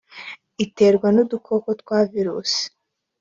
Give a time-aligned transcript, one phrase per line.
[0.65, 2.61] iterwa n udukoko twa virusi